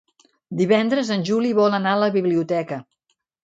[0.61, 2.85] Divendres en Juli vol anar a la biblioteca.